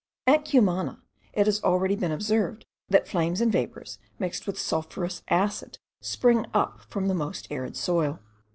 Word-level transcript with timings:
At 0.25 0.45
Cumana, 0.49 1.03
it 1.31 1.45
has 1.45 1.63
already 1.63 1.95
been 1.95 2.11
observed 2.11 2.65
that 2.89 3.07
flames 3.07 3.39
and 3.39 3.51
vapours 3.51 3.99
mixed 4.17 4.47
with 4.47 4.57
sulphurous 4.57 5.21
acid 5.29 5.77
spring 6.01 6.47
up 6.55 6.81
from 6.89 7.07
the 7.07 7.13
most 7.13 7.45
arid 7.51 7.77
soil. 7.77 8.19